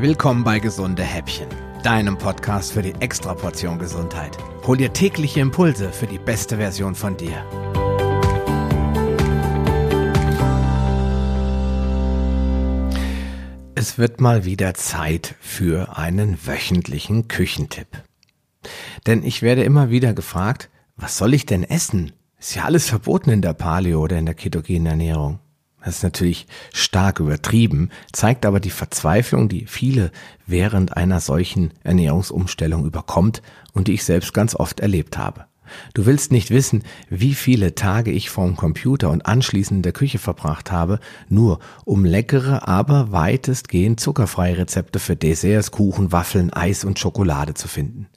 [0.00, 1.48] Willkommen bei Gesunde Häppchen,
[1.82, 4.38] deinem Podcast für die Extraportion Gesundheit.
[4.64, 7.32] Hol dir tägliche Impulse für die beste Version von dir.
[13.74, 18.04] Es wird mal wieder Zeit für einen wöchentlichen Küchentipp.
[19.08, 22.12] Denn ich werde immer wieder gefragt, was soll ich denn essen?
[22.38, 25.40] Ist ja alles verboten in der Paleo oder in der ketogenen Ernährung.
[25.84, 30.10] Das ist natürlich stark übertrieben, zeigt aber die Verzweiflung, die viele
[30.46, 35.46] während einer solchen Ernährungsumstellung überkommt und die ich selbst ganz oft erlebt habe.
[35.94, 40.18] Du willst nicht wissen, wie viele Tage ich vorm Computer und anschließend in der Küche
[40.18, 40.98] verbracht habe,
[41.28, 47.68] nur um leckere, aber weitestgehend zuckerfreie Rezepte für Desserts, Kuchen, Waffeln, Eis und Schokolade zu
[47.68, 48.08] finden.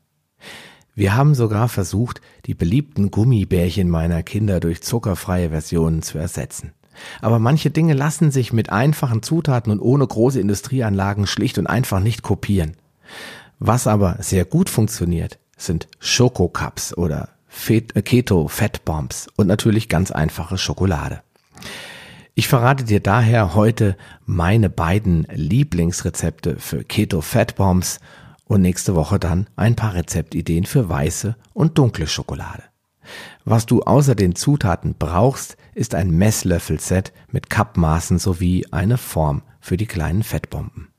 [0.94, 6.74] Wir haben sogar versucht, die beliebten Gummibärchen meiner Kinder durch zuckerfreie Versionen zu ersetzen.
[7.22, 12.00] Aber manche Dinge lassen sich mit einfachen Zutaten und ohne große Industrieanlagen schlicht und einfach
[12.00, 12.78] nicht kopieren.
[13.60, 17.30] Was aber sehr gut funktioniert, sind Schokocups oder
[17.68, 21.22] äh, Keto Fat Bombs und natürlich ganz einfache Schokolade.
[22.34, 28.00] Ich verrate dir daher heute meine beiden Lieblingsrezepte für Keto Fat Bombs
[28.46, 32.64] und nächste Woche dann ein paar Rezeptideen für weiße und dunkle Schokolade.
[33.44, 39.78] Was du außer den Zutaten brauchst, ist ein Messlöffelset mit Kappmaßen sowie eine Form für
[39.78, 40.90] die kleinen Fettbomben.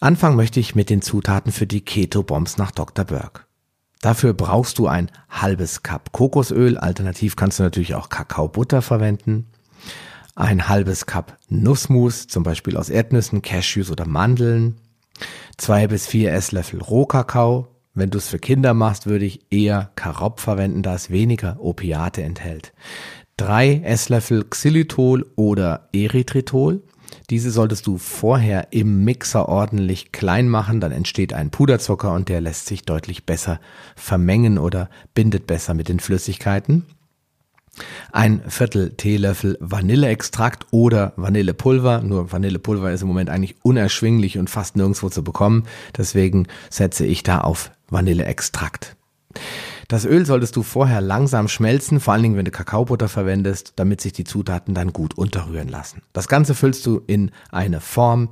[0.00, 3.04] Anfangen möchte ich mit den Zutaten für die Keto-Bombs nach Dr.
[3.04, 3.46] Berg.
[4.00, 9.48] Dafür brauchst du ein halbes Cup Kokosöl, alternativ kannst du natürlich auch Kakaobutter verwenden,
[10.36, 14.80] ein halbes Cup Nussmus, zum Beispiel aus Erdnüssen, Cashews oder Mandeln,
[15.56, 17.68] Zwei bis vier Esslöffel Rohkakao.
[17.94, 22.22] Wenn du es für Kinder machst, würde ich eher Karob verwenden, da es weniger Opiate
[22.22, 22.72] enthält.
[23.38, 26.82] Drei Esslöffel Xylitol oder Erythritol.
[27.30, 32.42] Diese solltest du vorher im Mixer ordentlich klein machen, dann entsteht ein Puderzucker und der
[32.42, 33.60] lässt sich deutlich besser
[33.96, 36.84] vermengen oder bindet besser mit den Flüssigkeiten
[38.12, 42.02] ein Viertel Teelöffel Vanilleextrakt oder Vanillepulver.
[42.02, 45.64] Nur Vanillepulver ist im Moment eigentlich unerschwinglich und fast nirgendwo zu bekommen.
[45.96, 48.96] Deswegen setze ich da auf Vanilleextrakt.
[49.88, 54.02] Das Öl solltest du vorher langsam schmelzen, vor allen Dingen, wenn du Kakaobutter verwendest, damit
[54.02, 56.02] sich die Zutaten dann gut unterrühren lassen.
[56.12, 58.28] Das Ganze füllst du in eine Form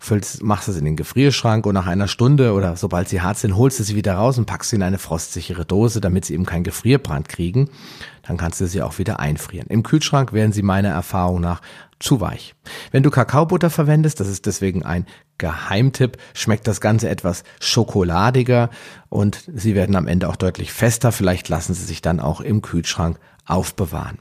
[0.00, 3.56] füllst, machst es in den Gefrierschrank und nach einer Stunde oder sobald sie hart sind,
[3.56, 6.46] holst du sie wieder raus und packst sie in eine frostsichere Dose, damit sie eben
[6.46, 7.68] keinen Gefrierbrand kriegen.
[8.22, 9.68] Dann kannst du sie auch wieder einfrieren.
[9.68, 11.60] Im Kühlschrank werden sie meiner Erfahrung nach
[11.98, 12.54] zu weich.
[12.90, 15.04] Wenn du Kakaobutter verwendest, das ist deswegen ein
[15.36, 18.70] Geheimtipp, schmeckt das Ganze etwas schokoladiger
[19.10, 21.12] und sie werden am Ende auch deutlich fester.
[21.12, 24.18] Vielleicht lassen sie sich dann auch im Kühlschrank aufbewahren.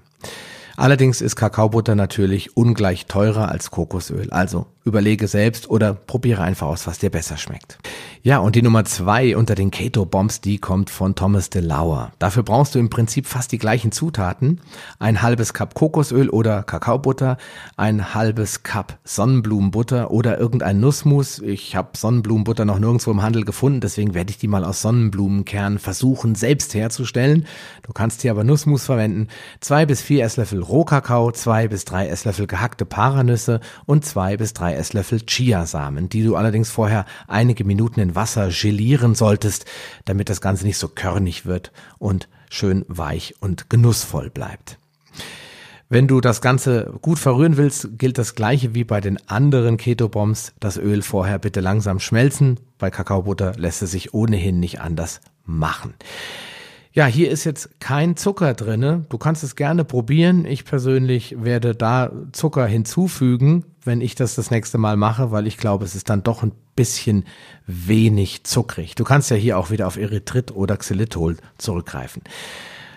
[0.80, 4.30] Allerdings ist Kakaobutter natürlich ungleich teurer als Kokosöl.
[4.30, 7.78] Also überlege selbst oder probiere einfach aus, was dir besser schmeckt.
[8.24, 12.12] Ja, und die Nummer zwei unter den Keto Bombs, die kommt von Thomas de Lauer.
[12.18, 14.62] Dafür brauchst du im Prinzip fast die gleichen Zutaten.
[15.00, 17.38] Ein halbes Cup Kokosöl oder Kakaobutter,
[17.78, 21.40] ein halbes Cup Sonnenblumenbutter oder irgendein Nussmus.
[21.40, 25.80] Ich habe Sonnenblumenbutter noch nirgendwo im Handel gefunden, deswegen werde ich die mal aus Sonnenblumenkernen
[25.80, 27.46] versuchen selbst herzustellen.
[27.84, 29.28] Du kannst hier aber Nussmus verwenden.
[29.60, 34.76] Zwei bis vier Esslöffel Rohkakao, zwei bis drei Esslöffel gehackte Paranüsse und zwei bis drei
[34.76, 39.66] Esslöffel Chiasamen, die du allerdings vorher einige Minuten in Wasser gelieren solltest,
[40.06, 44.78] damit das Ganze nicht so körnig wird und schön weich und genussvoll bleibt.
[45.92, 50.54] Wenn du das Ganze gut verrühren willst, gilt das gleiche wie bei den anderen Keto-Bombs.
[50.60, 52.60] Das Öl vorher bitte langsam schmelzen.
[52.78, 55.96] Bei Kakaobutter lässt es sich ohnehin nicht anders machen.
[56.92, 59.06] Ja, hier ist jetzt kein Zucker drinne.
[59.10, 60.46] Du kannst es gerne probieren.
[60.46, 65.58] Ich persönlich werde da Zucker hinzufügen, wenn ich das das nächste Mal mache, weil ich
[65.58, 67.26] glaube, es ist dann doch ein bisschen
[67.68, 68.96] wenig zuckrig.
[68.96, 72.24] Du kannst ja hier auch wieder auf Erythrit oder Xylitol zurückgreifen.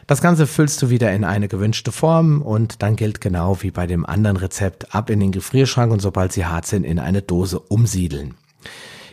[0.07, 3.87] Das Ganze füllst du wieder in eine gewünschte Form und dann gilt genau wie bei
[3.87, 7.61] dem anderen Rezept ab in den Gefrierschrank und sobald sie hart sind in eine Dose
[7.61, 8.35] umsiedeln.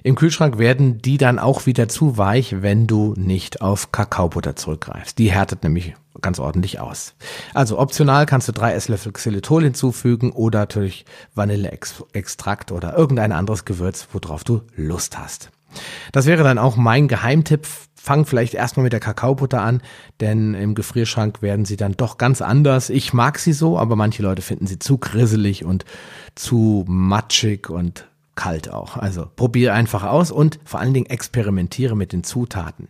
[0.03, 5.17] Im Kühlschrank werden die dann auch wieder zu weich, wenn du nicht auf Kakaobutter zurückgreifst.
[5.17, 7.15] Die härtet nämlich ganz ordentlich aus.
[7.53, 11.05] Also optional kannst du drei Esslöffel Xylitol hinzufügen oder natürlich
[11.35, 15.51] Vanilleextrakt oder irgendein anderes Gewürz, worauf du Lust hast.
[16.11, 17.67] Das wäre dann auch mein Geheimtipp.
[18.01, 19.81] Fang vielleicht erstmal mit der Kakaobutter an,
[20.21, 22.89] denn im Gefrierschrank werden sie dann doch ganz anders.
[22.89, 25.83] Ich mag sie so, aber manche Leute finden sie zu grisselig und
[26.33, 28.08] zu matschig und
[28.39, 28.95] kalt auch.
[28.95, 32.87] Also probiere einfach aus und vor allen Dingen experimentiere mit den Zutaten.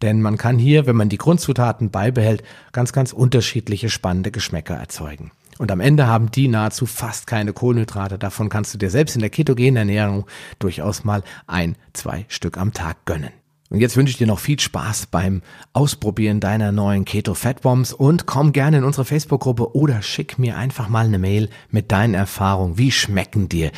[0.00, 2.42] Denn man kann hier, wenn man die Grundzutaten beibehält,
[2.72, 5.30] ganz, ganz unterschiedliche spannende Geschmäcker erzeugen.
[5.58, 8.16] Und am Ende haben die nahezu fast keine Kohlenhydrate.
[8.16, 10.24] Davon kannst du dir selbst in der ketogenen Ernährung
[10.58, 13.32] durchaus mal ein, zwei Stück am Tag gönnen.
[13.68, 15.42] Und jetzt wünsche ich dir noch viel Spaß beim
[15.74, 20.56] Ausprobieren deiner neuen Keto Fat Bombs und komm gerne in unsere Facebook-Gruppe oder schick mir
[20.56, 22.78] einfach mal eine Mail mit deinen Erfahrungen.
[22.78, 23.70] Wie schmecken dir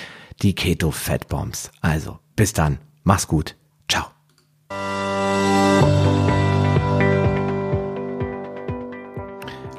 [0.43, 1.71] die Keto Fat Bombs?
[1.81, 2.79] Also, bis dann.
[3.05, 3.57] Mach's gut.
[3.89, 4.07] Ciao.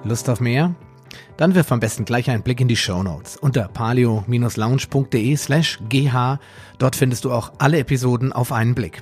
[0.04, 0.76] Lust auf mehr?
[1.38, 6.38] Dann wirf am besten gleich einen Blick in die Show Notes unter palio-lounge.de slash gh.
[6.78, 9.02] Dort findest du auch alle Episoden auf einen Blick.